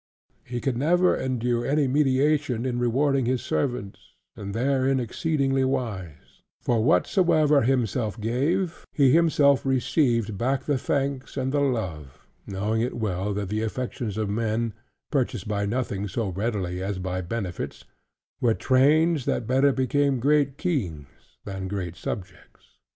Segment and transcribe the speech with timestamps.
[0.43, 3.99] He could never endure any mediation in rewarding his servants,
[4.35, 11.51] and therein exceeding wise; for whatsoever himself gave, he himself received back the thanks and
[11.51, 12.17] the love,
[12.47, 14.73] knowing it well that the affections of men
[15.11, 17.85] (purchased by nothing so readily as by benefits)
[18.39, 21.05] were trains that better became great kings,
[21.45, 22.69] than great subjects.